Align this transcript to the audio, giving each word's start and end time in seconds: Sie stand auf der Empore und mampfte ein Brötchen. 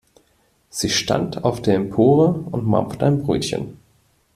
Sie 0.71 0.89
stand 0.89 1.43
auf 1.43 1.61
der 1.61 1.75
Empore 1.75 2.31
und 2.49 2.65
mampfte 2.65 3.05
ein 3.05 3.21
Brötchen. 3.21 3.77